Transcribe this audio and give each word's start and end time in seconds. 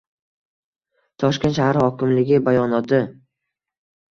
Toshkent 1.23 1.55
shahar 1.59 1.79
hokimligi 1.81 2.41
bayonoti 2.49 3.03